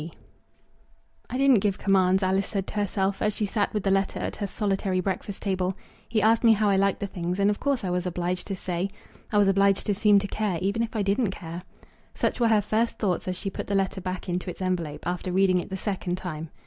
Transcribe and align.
G. 0.01 0.11
"I 1.29 1.37
didn't 1.37 1.59
give 1.59 1.77
commands," 1.77 2.23
Alice 2.23 2.47
said 2.47 2.65
to 2.65 2.73
herself, 2.73 3.21
as 3.21 3.35
she 3.35 3.45
sat 3.45 3.71
with 3.71 3.83
the 3.83 3.91
letter 3.91 4.19
at 4.19 4.37
her 4.37 4.47
solitary 4.47 4.99
breakfast 4.99 5.43
table. 5.43 5.77
"He 6.09 6.23
asked 6.23 6.43
me 6.43 6.53
how 6.53 6.69
I 6.69 6.75
liked 6.75 7.01
the 7.01 7.05
things, 7.05 7.39
and 7.39 7.51
of 7.51 7.59
course 7.59 7.83
I 7.83 7.91
was 7.91 8.07
obliged 8.07 8.47
to 8.47 8.55
say. 8.55 8.89
I 9.31 9.37
was 9.37 9.47
obliged 9.47 9.85
to 9.85 9.93
seem 9.93 10.17
to 10.17 10.27
care, 10.27 10.57
even 10.59 10.81
if 10.81 10.95
I 10.95 11.03
didn't 11.03 11.29
care." 11.29 11.61
Such 12.15 12.39
were 12.39 12.47
her 12.47 12.63
first 12.63 12.97
thoughts 12.97 13.27
as 13.27 13.35
she 13.37 13.51
put 13.51 13.67
the 13.67 13.75
letter 13.75 14.01
back 14.01 14.27
into 14.27 14.49
its 14.49 14.59
envelope, 14.59 15.05
after 15.05 15.31
reading 15.31 15.59
it 15.59 15.69
the 15.69 15.77
second 15.77 16.15
time. 16.17 16.49